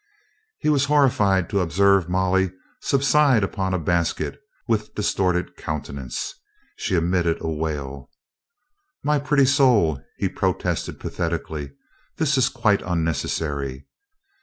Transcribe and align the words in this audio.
He 0.57 0.69
was 0.69 0.85
horrified 0.85 1.47
to 1.51 1.59
observe 1.59 2.09
Molly 2.09 2.51
subside 2.81 3.43
upon 3.43 3.71
a 3.71 3.77
basket 3.77 4.41
with 4.67 4.95
distorted 4.95 5.55
countenance. 5.57 6.33
She 6.75 6.95
emitted 6.95 7.37
a 7.39 7.47
wail. 7.47 8.09
"My 9.03 9.19
pretty 9.19 9.45
soul!" 9.45 10.01
he 10.17 10.27
protested 10.27 10.99
pathetically. 10.99 11.73
"This 12.17 12.35
is 12.35 12.49
quite 12.49 12.81
unnecessary. 12.81 13.85